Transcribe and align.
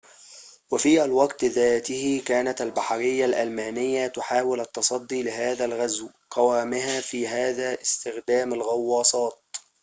وفي 0.71 1.03
الوقت 1.03 1.43
ذاته 1.45 2.23
كانت 2.25 2.61
البحرية 2.61 3.25
الألمانية 3.25 4.07
تحاول 4.07 4.59
التصدي 4.61 5.23
لهذا 5.23 5.65
الغزو 5.65 6.09
قوامها 6.29 7.01
في 7.01 7.27
هذا 7.27 7.81
استخدام 7.81 8.53
الغواصات 8.53 9.43